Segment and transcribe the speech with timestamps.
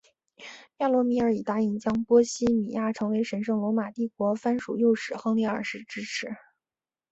[0.77, 6.35] 亚罗米尔以答应将波希米亚成为神圣罗马帝国藩属诱使亨利二世支持。